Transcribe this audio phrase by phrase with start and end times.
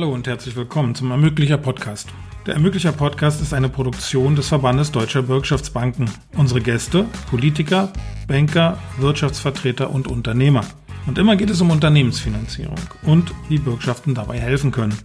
[0.00, 2.08] Hallo und herzlich willkommen zum Ermöglicher Podcast.
[2.46, 6.10] Der Ermöglicher Podcast ist eine Produktion des Verbandes Deutscher Bürgschaftsbanken.
[6.38, 7.92] Unsere Gäste, Politiker,
[8.26, 10.64] Banker, Wirtschaftsvertreter und Unternehmer.
[11.06, 14.96] Und immer geht es um Unternehmensfinanzierung und wie Bürgschaften dabei helfen können.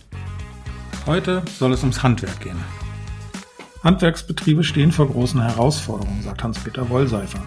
[1.06, 2.64] Heute soll es ums Handwerk gehen.
[3.84, 7.44] Handwerksbetriebe stehen vor großen Herausforderungen, sagt Hans-Peter Wollseifer.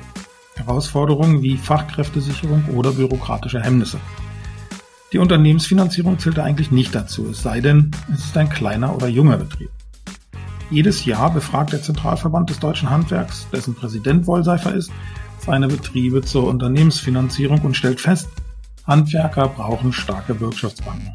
[0.57, 3.99] Herausforderungen wie Fachkräftesicherung oder bürokratische Hemmnisse.
[5.13, 9.39] Die Unternehmensfinanzierung zählt eigentlich nicht dazu, es sei denn, es ist ein kleiner oder junger
[9.39, 9.71] Betrieb.
[10.71, 14.91] Jedes Jahr befragt der Zentralverband des deutschen Handwerks, dessen Präsident Wollseifer ist,
[15.39, 18.29] seine Betriebe zur Unternehmensfinanzierung und stellt fest,
[18.85, 21.13] Handwerker brauchen starke Wirtschaftsbanken.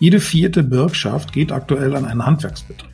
[0.00, 2.89] Jede vierte Bürgschaft geht aktuell an einen Handwerksbetrieb.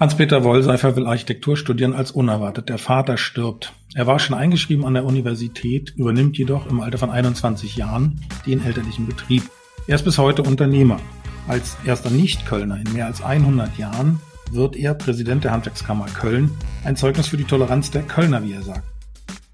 [0.00, 2.68] Hans-Peter Wollseifer will Architektur studieren als unerwartet.
[2.68, 3.72] Der Vater stirbt.
[3.94, 8.64] Er war schon eingeschrieben an der Universität, übernimmt jedoch im Alter von 21 Jahren den
[8.64, 9.44] elterlichen Betrieb.
[9.86, 10.98] Er ist bis heute Unternehmer.
[11.46, 14.18] Als erster Nicht-Kölner in mehr als 100 Jahren
[14.50, 16.50] wird er Präsident der Handwerkskammer Köln,
[16.84, 18.88] ein Zeugnis für die Toleranz der Kölner, wie er sagt.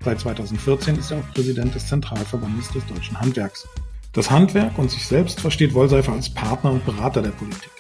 [0.03, 3.69] Seit 2014 ist er auch Präsident des Zentralverbandes des deutschen Handwerks.
[4.15, 7.71] Das Handwerk und sich selbst versteht Wollseifer als Partner und Berater der Politik.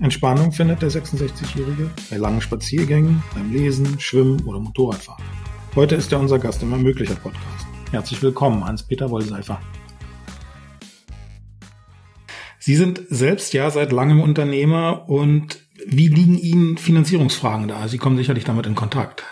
[0.00, 5.24] Entspannung findet der 66-Jährige bei langen Spaziergängen, beim Lesen, Schwimmen oder Motorradfahren.
[5.74, 7.66] Heute ist er unser Gast im Ermöglicher Podcast.
[7.90, 9.60] Herzlich willkommen, Hans-Peter Wollseifer.
[12.60, 17.88] Sie sind selbst ja seit langem Unternehmer und wie liegen Ihnen Finanzierungsfragen da?
[17.88, 19.24] Sie kommen sicherlich damit in Kontakt.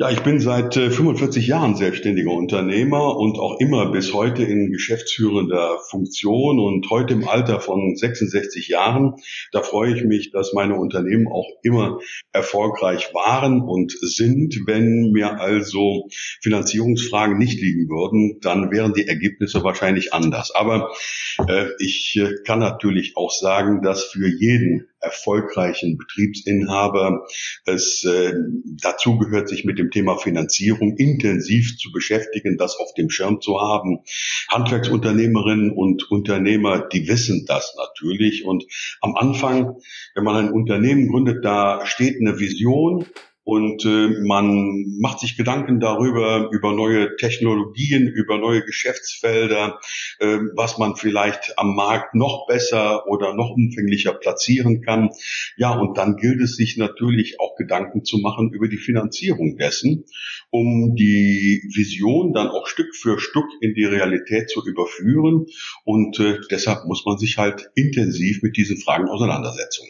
[0.00, 4.70] Ja, ich bin seit 45 äh, Jahren selbstständiger Unternehmer und auch immer bis heute in
[4.70, 9.16] geschäftsführender Funktion und heute im Alter von 66 Jahren.
[9.50, 11.98] Da freue ich mich, dass meine Unternehmen auch immer
[12.30, 14.60] erfolgreich waren und sind.
[14.66, 16.06] Wenn mir also
[16.42, 20.52] Finanzierungsfragen nicht liegen würden, dann wären die Ergebnisse wahrscheinlich anders.
[20.54, 20.92] Aber
[21.48, 27.26] äh, ich äh, kann natürlich auch sagen, dass für jeden erfolgreichen Betriebsinhaber
[27.64, 28.32] es äh,
[28.80, 33.60] dazu gehört, sich mit dem Thema Finanzierung intensiv zu beschäftigen, das auf dem Schirm zu
[33.60, 34.00] haben.
[34.48, 38.44] Handwerksunternehmerinnen und Unternehmer, die wissen das natürlich.
[38.44, 38.64] Und
[39.00, 39.76] am Anfang,
[40.14, 43.06] wenn man ein Unternehmen gründet, da steht eine Vision
[43.48, 49.80] und äh, man macht sich Gedanken darüber, über neue Technologien, über neue Geschäftsfelder,
[50.18, 55.08] äh, was man vielleicht am Markt noch besser oder noch umfänglicher platzieren kann.
[55.56, 60.04] Ja, und dann gilt es sich natürlich auch Gedanken zu machen über die Finanzierung dessen,
[60.50, 65.46] um die Vision dann auch Stück für Stück in die Realität zu überführen.
[65.84, 69.88] Und äh, deshalb muss man sich halt intensiv mit diesen Fragen auseinandersetzen.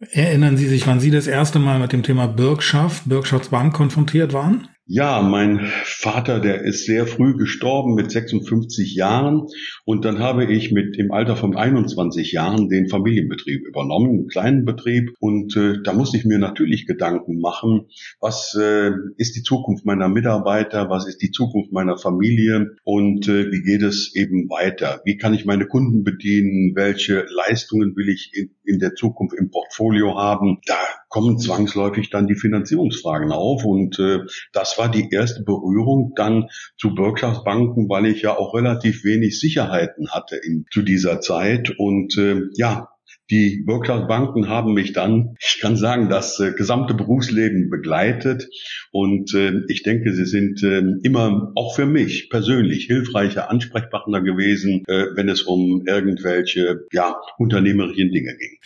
[0.00, 4.68] Erinnern Sie sich, wann Sie das erste Mal mit dem Thema Bürgschaft, Bürgschaftsbank konfrontiert waren?
[4.90, 9.42] Ja, mein Vater, der ist sehr früh gestorben mit 56 Jahren
[9.84, 14.64] und dann habe ich mit im Alter von 21 Jahren den Familienbetrieb übernommen, einen kleinen
[14.64, 17.88] Betrieb und äh, da musste ich mir natürlich Gedanken machen,
[18.18, 23.52] was äh, ist die Zukunft meiner Mitarbeiter, was ist die Zukunft meiner Familie und äh,
[23.52, 25.02] wie geht es eben weiter?
[25.04, 26.72] Wie kann ich meine Kunden bedienen?
[26.74, 30.60] Welche Leistungen will ich in, in der Zukunft im Portfolio haben?
[30.64, 34.20] Da kommen zwangsläufig dann die Finanzierungsfragen auf und äh,
[34.52, 40.10] das war die erste Berührung dann zu Bürgschaftsbanken, weil ich ja auch relativ wenig Sicherheiten
[40.10, 41.74] hatte in, zu dieser Zeit.
[41.78, 42.88] Und äh, ja,
[43.30, 48.48] die Bürgschaftsbanken haben mich dann, ich kann sagen, das äh, gesamte Berufsleben begleitet.
[48.90, 54.82] Und äh, ich denke, sie sind äh, immer auch für mich persönlich hilfreiche Ansprechpartner gewesen,
[54.86, 58.58] äh, wenn es um irgendwelche ja, unternehmerischen Dinge ging.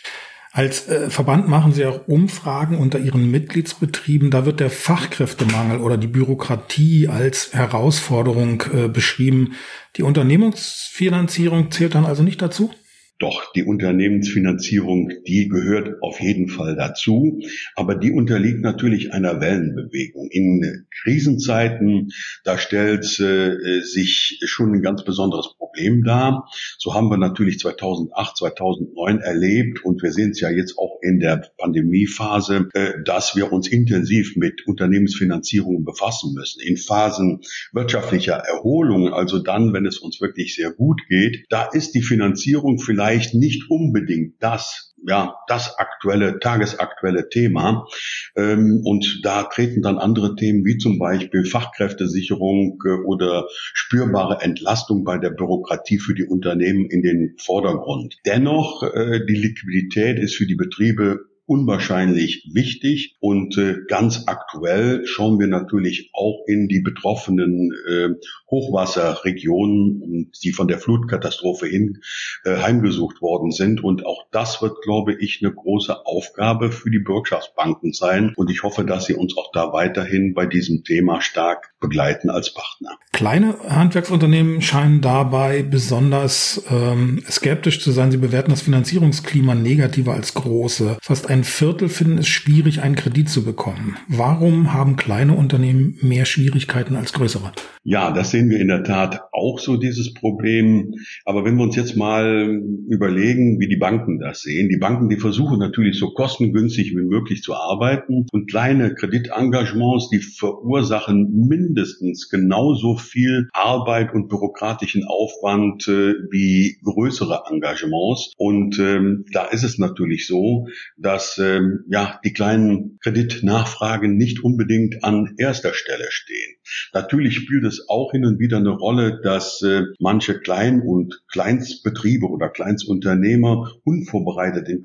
[0.55, 4.29] Als äh, Verband machen Sie auch Umfragen unter Ihren Mitgliedsbetrieben.
[4.29, 9.53] Da wird der Fachkräftemangel oder die Bürokratie als Herausforderung äh, beschrieben.
[9.97, 12.69] Die Unternehmensfinanzierung zählt dann also nicht dazu?
[13.17, 17.39] Doch, die Unternehmensfinanzierung, die gehört auf jeden Fall dazu,
[17.75, 20.27] aber die unterliegt natürlich einer Wellenbewegung.
[20.29, 22.09] In Krisenzeiten,
[22.43, 26.47] da stellt äh, sich schon ein ganz besonderes Problem dar.
[26.77, 31.19] So haben wir natürlich 2008, 2009 erlebt und wir sehen es ja jetzt auch in
[31.19, 36.61] der Pandemiephase, äh, dass wir uns intensiv mit Unternehmensfinanzierungen befassen müssen.
[36.61, 37.41] In Phasen
[37.71, 42.79] wirtschaftlicher Erholung, also dann, wenn es uns wirklich sehr gut geht, da ist die Finanzierung
[42.79, 47.87] vielleicht nicht unbedingt das ja, das aktuelle, tagesaktuelle Thema.
[48.35, 55.03] Ähm, und da treten dann andere Themen wie zum Beispiel Fachkräftesicherung äh, oder spürbare Entlastung
[55.03, 58.17] bei der Bürokratie für die Unternehmen in den Vordergrund.
[58.25, 65.39] Dennoch, äh, die Liquidität ist für die Betriebe unwahrscheinlich wichtig und äh, ganz aktuell schauen
[65.39, 68.09] wir natürlich auch in die betroffenen äh,
[68.49, 71.99] Hochwasserregionen, die von der Flutkatastrophe hin
[72.45, 73.83] äh, heimgesucht worden sind.
[73.83, 78.33] Und auch das wird, glaube ich, eine große Aufgabe für die Bürgschaftsbanken sein.
[78.35, 82.53] Und ich hoffe, dass sie uns auch da weiterhin bei diesem Thema stark begleiten als
[82.53, 82.97] Partner.
[83.11, 88.11] Kleine Handwerksunternehmen scheinen dabei besonders ähm, skeptisch zu sein.
[88.11, 90.97] Sie bewerten das Finanzierungsklima negativer als große.
[91.01, 93.97] Fast ein Viertel finden es schwierig, einen Kredit zu bekommen.
[94.07, 97.53] Warum haben kleine Unternehmen mehr Schwierigkeiten als größere?
[97.83, 100.93] Ja, das sehen wir in der Tat auch so, dieses Problem.
[101.25, 104.69] Aber wenn wir uns jetzt mal überlegen, wie die Banken das sehen.
[104.69, 110.19] Die Banken, die versuchen natürlich so kostengünstig wie möglich zu arbeiten und kleine Kreditengagements, die
[110.19, 118.33] verursachen mindestens genauso viel Arbeit und bürokratischen Aufwand äh, wie größere Engagements.
[118.37, 125.03] Und ähm, da ist es natürlich so, dass ähm, ja die kleinen Kreditnachfragen nicht unbedingt
[125.03, 126.55] an erster Stelle stehen.
[126.93, 132.27] Natürlich spielt es auch hin und wieder eine Rolle, dass äh, manche Klein- und Kleinstbetriebe
[132.27, 134.81] oder Kleinstunternehmer unvorbereitet in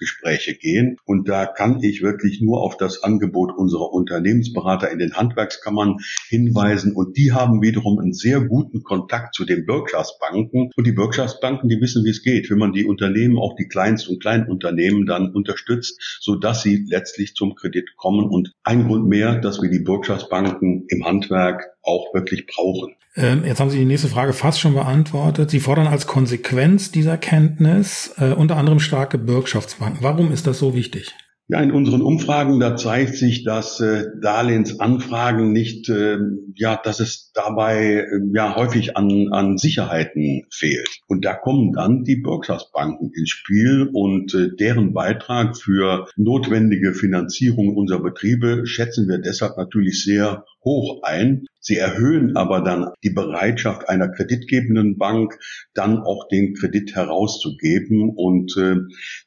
[0.00, 0.96] Bankgespräche gehen.
[1.04, 5.98] Und da kann ich wirklich nur auf das Angebot unserer Unternehmensberater in den Handwerkskammern
[6.28, 6.94] hinweisen.
[6.94, 10.70] Und die haben wiederum einen sehr guten Kontakt zu den Bürgschaftsbanken.
[10.74, 14.08] Und die Bürgschaftsbanken, die wissen, wie es geht, wenn man die Unternehmen, auch die Kleinst-
[14.08, 18.28] und Kleinunternehmen dann unterstützt, so dass sie letztlich zum Kredit kommen.
[18.28, 22.94] Und ein Grund mehr, dass wir die Bürgschaftsbanken im Handwerk auch wirklich brauchen.
[23.16, 25.50] Ähm, jetzt haben Sie die nächste Frage fast schon beantwortet.
[25.50, 30.02] Sie fordern als Konsequenz dieser Kenntnis äh, unter anderem starke Bürgschaftsbanken.
[30.02, 31.12] Warum ist das so wichtig?
[31.52, 36.18] Ja, in unseren Umfragen, da zeigt sich, dass äh, Darlehensanfragen nicht, äh,
[36.54, 41.00] ja, dass es dabei äh, ja häufig an, an Sicherheiten fehlt.
[41.08, 47.74] Und da kommen dann die Bürgschaftsbanken ins Spiel und äh, deren Beitrag für notwendige Finanzierung
[47.74, 51.46] unserer Betriebe schätzen wir deshalb natürlich sehr hoch ein.
[51.60, 55.38] Sie erhöhen aber dann die Bereitschaft einer kreditgebenden Bank,
[55.74, 58.10] dann auch den Kredit herauszugeben.
[58.16, 58.76] Und äh,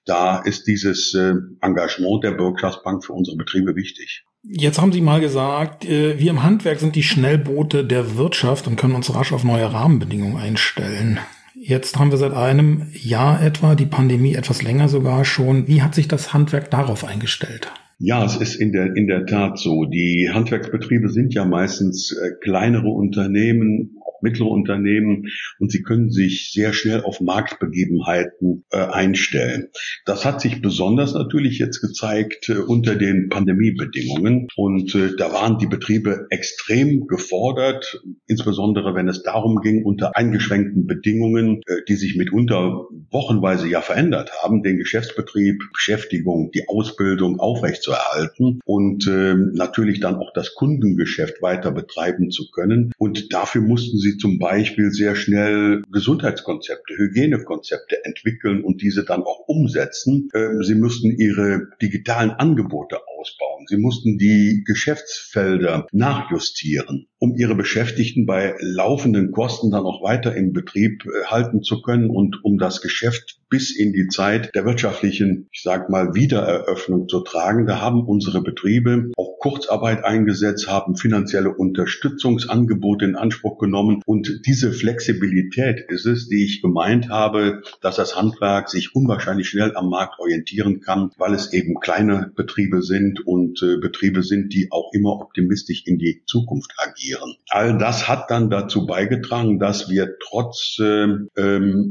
[0.05, 4.25] da ist dieses äh, Engagement der Bürgschaftsbank für unsere Betriebe wichtig.
[4.45, 8.75] Jetzt haben Sie mal gesagt, äh, wir im Handwerk sind die Schnellboote der Wirtschaft und
[8.75, 11.19] können uns rasch auf neue Rahmenbedingungen einstellen.
[11.55, 15.67] Jetzt haben wir seit einem Jahr etwa, die Pandemie etwas länger sogar schon.
[15.67, 17.71] Wie hat sich das Handwerk darauf eingestellt?
[17.99, 19.85] Ja, es ist in der, in der Tat so.
[19.85, 25.27] Die Handwerksbetriebe sind ja meistens äh, kleinere Unternehmen, mittlere Unternehmen
[25.59, 29.69] und sie können sich sehr schnell auf Marktbegebenheiten äh, einstellen.
[30.05, 35.57] Das hat sich besonders natürlich jetzt gezeigt äh, unter den Pandemiebedingungen und äh, da waren
[35.57, 42.15] die Betriebe extrem gefordert, insbesondere wenn es darum ging, unter eingeschränkten Bedingungen, äh, die sich
[42.15, 50.15] mitunter wochenweise ja verändert haben, den Geschäftsbetrieb, Beschäftigung, die Ausbildung aufrechtzuerhalten und äh, natürlich dann
[50.15, 52.91] auch das Kundengeschäft weiter betreiben zu können.
[52.97, 59.47] Und dafür mussten sie zum Beispiel sehr schnell Gesundheitskonzepte, Hygienekonzepte entwickeln und diese dann auch
[59.47, 60.29] umsetzen.
[60.35, 63.65] Ähm, sie müssten ihre digitalen Angebote ausbauen.
[63.67, 70.53] Sie mussten die Geschäftsfelder nachjustieren, um ihre Beschäftigten bei laufenden Kosten dann auch weiter im
[70.53, 75.47] Betrieb äh, halten zu können und um das Geschäft bis in die Zeit der wirtschaftlichen,
[75.51, 77.65] ich sag mal, Wiedereröffnung zu tragen.
[77.65, 79.11] Da haben unsere Betriebe
[79.43, 86.61] Kurzarbeit eingesetzt, haben finanzielle Unterstützungsangebote in Anspruch genommen und diese Flexibilität ist es, die ich
[86.61, 91.81] gemeint habe, dass das Handwerk sich unwahrscheinlich schnell am Markt orientieren kann, weil es eben
[91.81, 97.35] kleine Betriebe sind und äh, Betriebe sind, die auch immer optimistisch in die Zukunft agieren.
[97.49, 101.07] All das hat dann dazu beigetragen, dass wir trotz äh,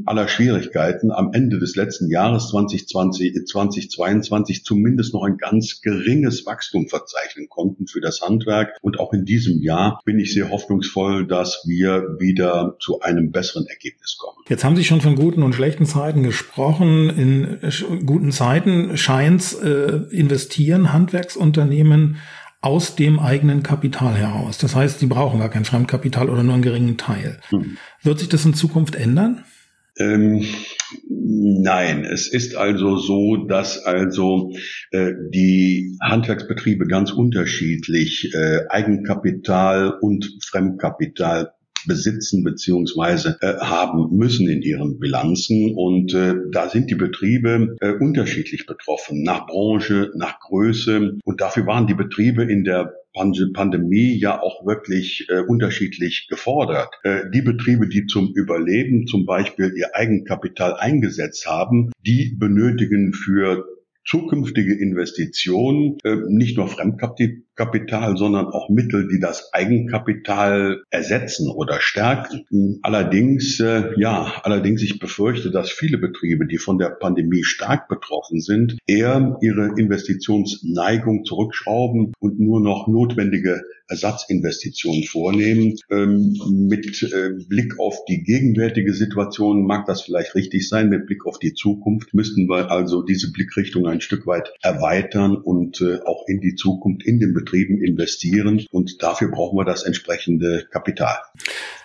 [0.06, 6.88] aller Schwierigkeiten am Ende des letzten Jahres 2020, 2022 zumindest noch ein ganz geringes Wachstum
[6.88, 8.76] verzeichnen konnten für das Handwerk.
[8.82, 13.66] Und auch in diesem Jahr bin ich sehr hoffnungsvoll, dass wir wieder zu einem besseren
[13.66, 14.38] Ergebnis kommen.
[14.48, 17.10] Jetzt haben Sie schon von guten und schlechten Zeiten gesprochen.
[17.10, 22.16] In guten Zeiten scheint äh, investieren Handwerksunternehmen
[22.62, 24.56] aus dem eigenen Kapital heraus.
[24.56, 27.40] Das heißt, sie brauchen gar kein Fremdkapital oder nur einen geringen Teil.
[27.48, 27.76] Hm.
[28.02, 29.44] Wird sich das in Zukunft ändern?
[29.98, 30.46] Ähm,
[31.62, 34.52] nein, es ist also so, dass also
[34.90, 41.52] äh, die Handwerksbetriebe ganz unterschiedlich äh, Eigenkapital und Fremdkapital
[41.86, 45.74] besitzen beziehungsweise äh, haben müssen in ihren Bilanzen.
[45.74, 51.18] Und äh, da sind die Betriebe äh, unterschiedlich betroffen, nach Branche, nach Größe.
[51.24, 52.94] Und dafür waren die Betriebe in der
[53.52, 56.94] Pandemie ja auch wirklich äh, unterschiedlich gefordert.
[57.02, 63.66] Äh, die Betriebe, die zum Überleben zum Beispiel ihr Eigenkapital eingesetzt haben, die benötigen für
[64.04, 67.42] zukünftige Investitionen, äh, nicht nur Fremdkapital,
[68.16, 72.78] sondern auch Mittel, die das Eigenkapital ersetzen oder stärken.
[72.82, 78.40] Allerdings, äh, ja, allerdings ich befürchte, dass viele Betriebe, die von der Pandemie stark betroffen
[78.40, 85.76] sind, eher ihre Investitionsneigung zurückschrauben und nur noch notwendige Ersatzinvestitionen vornehmen.
[85.90, 86.34] Ähm,
[86.68, 90.88] mit äh, Blick auf die gegenwärtige Situation mag das vielleicht richtig sein.
[90.88, 95.80] Mit Blick auf die Zukunft müssten wir also diese Blickrichtung ein Stück weit erweitern und
[95.80, 98.66] äh, auch in die Zukunft in den Betrieben investieren.
[98.70, 101.18] Und dafür brauchen wir das entsprechende Kapital.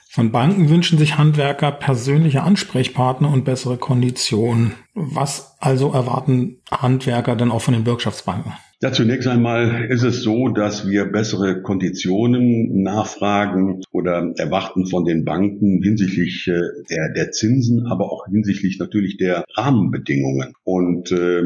[0.09, 4.73] Von Banken wünschen sich Handwerker persönliche Ansprechpartner und bessere Konditionen.
[4.95, 8.53] Was also erwarten Handwerker denn auch von den Bürgschaftsbanken?
[8.79, 15.25] Ja, zunächst einmal ist es so, dass wir bessere Konditionen nachfragen oder erwarten von den
[15.25, 20.53] Banken hinsichtlich äh, der, der Zinsen, aber auch hinsichtlich natürlich der Rahmenbedingungen.
[20.63, 21.41] Und äh,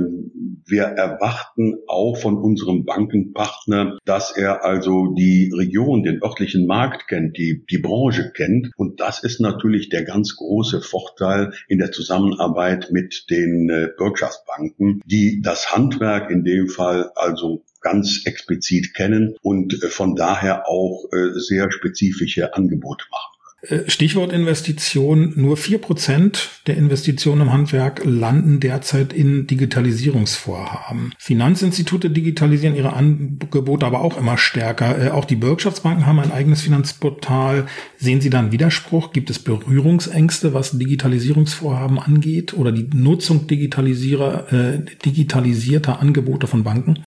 [0.66, 7.38] wir erwarten auch von unserem Bankenpartner, dass er also die Region, den örtlichen Markt kennt,
[7.38, 8.72] die, die Branche kennt.
[8.76, 15.02] Und das ist natürlich der ganz große Vorteil in der Zusammenarbeit mit den äh, Bürgschaftsbanken,
[15.06, 21.06] die das Handwerk in dem Fall also ganz explizit kennen und äh, von daher auch
[21.12, 23.32] äh, sehr spezifische Angebote machen.
[23.62, 25.34] Äh, Stichwort Investition.
[25.36, 31.14] Nur vier Prozent der Investitionen im Handwerk landen derzeit in Digitalisierungsvorhaben.
[31.20, 35.14] Finanzinstitute digitalisieren ihre Angebote aber auch immer stärker.
[35.14, 37.68] Auch die Bürgschaftsbanken haben ein eigenes Finanzportal.
[37.98, 39.14] Sehen Sie da einen Widerspruch?
[39.14, 47.04] Gibt es Berührungsängste, was Digitalisierungsvorhaben angeht oder die Nutzung digitalisierer, äh, digitalisierter Angebote von Banken?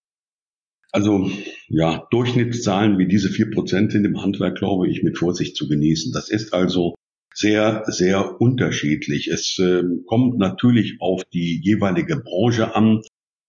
[0.94, 1.28] Also
[1.68, 6.12] ja, Durchschnittszahlen wie diese vier Prozent sind im Handwerk, glaube ich, mit Vorsicht zu genießen.
[6.12, 6.94] Das ist also
[7.34, 9.26] sehr, sehr unterschiedlich.
[9.26, 13.02] Es äh, kommt natürlich auf die jeweilige Branche an.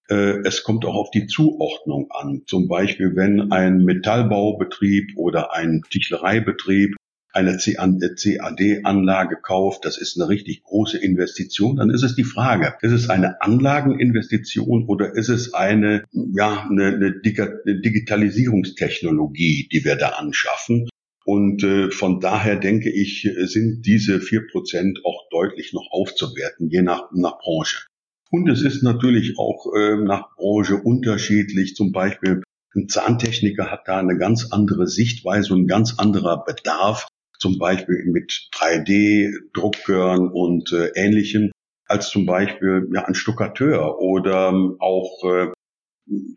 [0.09, 2.41] Äh, es kommt auch auf die Zuordnung an.
[2.47, 6.95] Zum Beispiel, wenn ein Metallbaubetrieb oder ein Tischlereibetrieb
[7.35, 12.93] eine CAD-Anlage kauft, das ist eine richtig große Investition, dann ist es die Frage, ist
[12.93, 20.87] es eine Anlageninvestition oder ist es eine, ja, eine, eine Digitalisierungstechnologie, die wir da anschaffen?
[21.25, 26.83] Und äh, von daher denke ich, sind diese vier Prozent auch deutlich noch aufzuwerten, je
[26.83, 27.87] nach, nach Branche.
[28.29, 31.75] Und es ist natürlich auch äh, nach Branche unterschiedlich.
[31.75, 32.43] Zum Beispiel
[32.75, 37.07] ein Zahntechniker hat da eine ganz andere Sichtweise und ein ganz anderer Bedarf
[37.45, 41.51] zum Beispiel mit 3D-Druckern und äh, Ähnlichem,
[41.85, 45.51] als zum Beispiel ja, ein Stuckateur oder ähm, auch äh,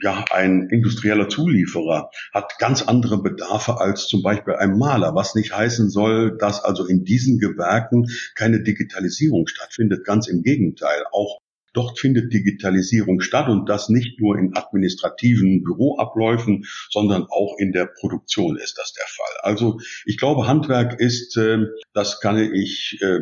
[0.02, 5.56] ja, ein industrieller Zulieferer hat ganz andere Bedarfe als zum Beispiel ein Maler, was nicht
[5.56, 10.04] heißen soll, dass also in diesen Gewerken keine Digitalisierung stattfindet.
[10.04, 11.04] Ganz im Gegenteil.
[11.10, 11.38] Auch
[11.78, 17.86] Dort findet Digitalisierung statt und das nicht nur in administrativen Büroabläufen, sondern auch in der
[17.86, 19.52] Produktion ist das der Fall.
[19.52, 21.58] Also ich glaube, Handwerk ist, äh,
[21.94, 23.20] das kann ich äh,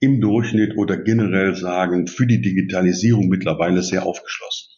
[0.00, 4.72] im Durchschnitt oder generell sagen, für die Digitalisierung mittlerweile sehr aufgeschlossen.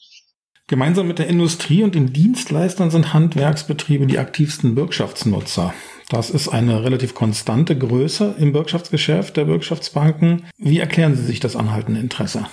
[0.67, 5.73] Gemeinsam mit der Industrie und den Dienstleistern sind Handwerksbetriebe die aktivsten Bürgschaftsnutzer.
[6.11, 10.45] Das ist eine relativ konstante Größe im Bürgschaftsgeschäft der Bürgschaftsbanken.
[10.59, 12.47] Wie erklären Sie sich das anhaltende Interesse?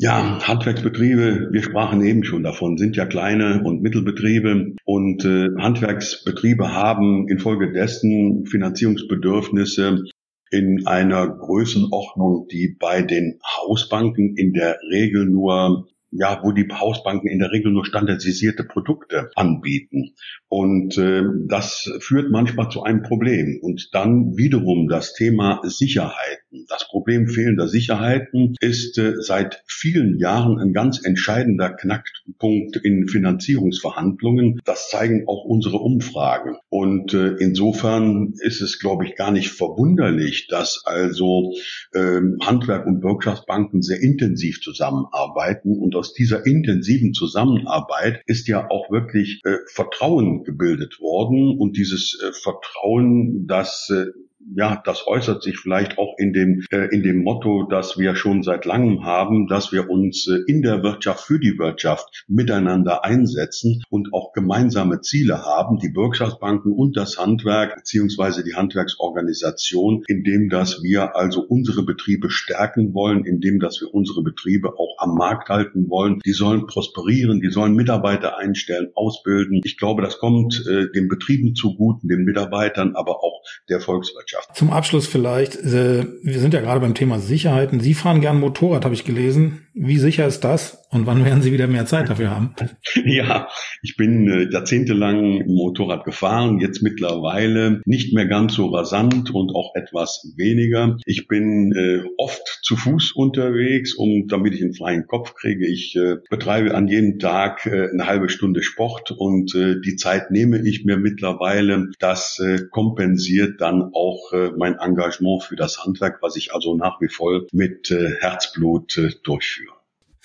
[0.00, 6.72] Ja, Handwerksbetriebe, wir sprachen eben schon davon, sind ja kleine und Mittelbetriebe und äh, Handwerksbetriebe
[6.72, 10.04] haben infolgedessen Finanzierungsbedürfnisse
[10.52, 17.28] in einer Größenordnung, die bei den Hausbanken in der Regel nur ja, wo die Hausbanken
[17.28, 20.14] in der Regel nur standardisierte Produkte anbieten.
[20.48, 23.58] Und äh, das führt manchmal zu einem Problem.
[23.60, 26.47] Und dann wiederum das Thema Sicherheiten.
[26.68, 34.60] Das Problem fehlender Sicherheiten ist äh, seit vielen Jahren ein ganz entscheidender Knackpunkt in Finanzierungsverhandlungen.
[34.64, 36.56] Das zeigen auch unsere Umfragen.
[36.70, 41.52] Und äh, insofern ist es, glaube ich, gar nicht verwunderlich, dass also
[41.92, 45.78] äh, Handwerk und Wirtschaftsbanken sehr intensiv zusammenarbeiten.
[45.78, 52.18] Und aus dieser intensiven Zusammenarbeit ist ja auch wirklich äh, Vertrauen gebildet worden und dieses
[52.22, 54.06] äh, Vertrauen, das äh,
[54.54, 58.42] ja, das äußert sich vielleicht auch in dem, äh, in dem Motto, das wir schon
[58.42, 63.82] seit langem haben, dass wir uns äh, in der Wirtschaft für die Wirtschaft miteinander einsetzen
[63.90, 70.82] und auch gemeinsame Ziele haben, die Bürgschaftsbanken und das Handwerk beziehungsweise die Handwerksorganisation, indem dass
[70.82, 75.88] wir also unsere Betriebe stärken wollen, indem dass wir unsere Betriebe auch am Markt halten
[75.88, 76.20] wollen.
[76.24, 79.60] Die sollen prosperieren, die sollen Mitarbeiter einstellen, ausbilden.
[79.64, 84.27] Ich glaube, das kommt äh, den Betrieben zugute, den Mitarbeitern, aber auch der Volkswirtschaft.
[84.28, 84.56] Gesellschaft.
[84.56, 87.80] Zum Abschluss vielleicht, äh, wir sind ja gerade beim Thema Sicherheiten.
[87.80, 89.66] Sie fahren gern Motorrad, habe ich gelesen.
[89.74, 90.77] Wie sicher ist das?
[90.90, 92.54] Und wann werden Sie wieder mehr Zeit dafür haben?
[93.04, 93.48] Ja,
[93.82, 99.74] ich bin äh, jahrzehntelang Motorrad gefahren, jetzt mittlerweile nicht mehr ganz so rasant und auch
[99.74, 100.96] etwas weniger.
[101.04, 105.96] Ich bin äh, oft zu Fuß unterwegs und damit ich einen freien Kopf kriege, ich
[105.96, 110.60] äh, betreibe an jedem Tag äh, eine halbe Stunde Sport und äh, die Zeit nehme
[110.66, 111.88] ich mir mittlerweile.
[111.98, 117.00] Das äh, kompensiert dann auch äh, mein Engagement für das Handwerk, was ich also nach
[117.00, 119.77] wie vor mit äh, Herzblut äh, durchführe.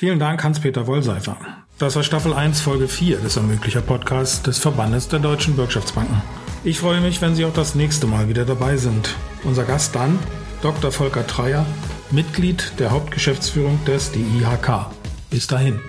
[0.03, 1.38] Vielen Dank, Hans-Peter Wollseifer.
[1.77, 6.22] Das war Staffel 1, Folge 4 des Ermöglicher Podcasts des Verbandes der Deutschen Bürgschaftsbanken.
[6.65, 9.15] Ich freue mich, wenn Sie auch das nächste Mal wieder dabei sind.
[9.45, 10.19] Unser Gast dann
[10.62, 10.91] Dr.
[10.91, 11.65] Volker Treyer,
[12.12, 14.88] Mitglied der Hauptgeschäftsführung des DIHK.
[15.29, 15.79] Bis dahin.